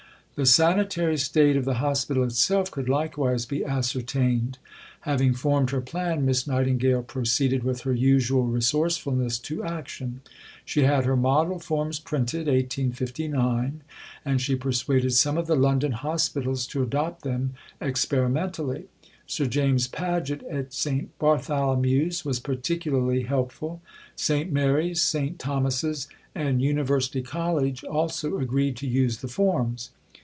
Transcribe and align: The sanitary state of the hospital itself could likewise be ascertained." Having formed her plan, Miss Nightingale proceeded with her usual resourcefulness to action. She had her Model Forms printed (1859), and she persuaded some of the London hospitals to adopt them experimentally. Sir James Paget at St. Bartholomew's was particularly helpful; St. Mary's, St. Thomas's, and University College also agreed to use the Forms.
The 0.35 0.45
sanitary 0.47 1.17
state 1.17 1.55
of 1.55 1.65
the 1.65 1.75
hospital 1.75 2.23
itself 2.23 2.71
could 2.71 2.89
likewise 2.89 3.45
be 3.45 3.63
ascertained." 3.63 4.57
Having 5.01 5.35
formed 5.35 5.69
her 5.69 5.81
plan, 5.81 6.25
Miss 6.25 6.47
Nightingale 6.47 7.03
proceeded 7.03 7.63
with 7.63 7.81
her 7.81 7.93
usual 7.93 8.45
resourcefulness 8.47 9.37
to 9.39 9.63
action. 9.63 10.21
She 10.65 10.81
had 10.81 11.05
her 11.05 11.15
Model 11.15 11.59
Forms 11.59 11.99
printed 11.99 12.47
(1859), 12.47 13.83
and 14.25 14.41
she 14.41 14.55
persuaded 14.55 15.13
some 15.13 15.37
of 15.37 15.45
the 15.45 15.55
London 15.55 15.91
hospitals 15.91 16.65
to 16.67 16.81
adopt 16.81 17.21
them 17.21 17.53
experimentally. 17.79 18.85
Sir 19.27 19.45
James 19.45 19.87
Paget 19.87 20.41
at 20.49 20.73
St. 20.73 21.15
Bartholomew's 21.19 22.25
was 22.25 22.39
particularly 22.39 23.23
helpful; 23.23 23.79
St. 24.15 24.51
Mary's, 24.51 25.03
St. 25.03 25.37
Thomas's, 25.37 26.07
and 26.33 26.63
University 26.63 27.21
College 27.21 27.83
also 27.83 28.39
agreed 28.39 28.75
to 28.77 28.87
use 28.87 29.17
the 29.17 29.27
Forms. 29.27 29.91